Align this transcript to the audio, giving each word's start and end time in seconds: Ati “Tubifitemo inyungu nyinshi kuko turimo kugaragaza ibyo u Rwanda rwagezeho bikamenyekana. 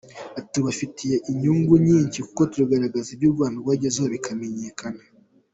Ati 0.39 0.49
“Tubifitemo 0.53 1.17
inyungu 1.31 1.73
nyinshi 1.85 2.19
kuko 2.25 2.41
turimo 2.49 2.67
kugaragaza 2.67 3.07
ibyo 3.11 3.27
u 3.29 3.33
Rwanda 3.35 3.57
rwagezeho 3.61 4.07
bikamenyekana. 4.15 5.01